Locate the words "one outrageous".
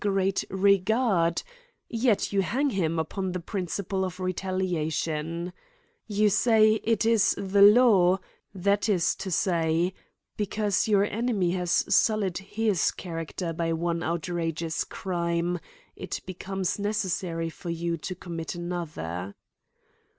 13.73-14.85